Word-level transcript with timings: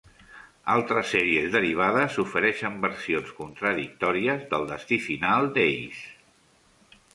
Altres 0.75 1.11
sèries 1.15 1.51
derivades 1.55 2.17
ofereixen 2.23 2.79
versions 2.87 3.31
contradictòries 3.43 4.43
del 4.55 4.67
destí 4.75 5.01
final 5.11 5.55
d'Ace. 5.59 7.01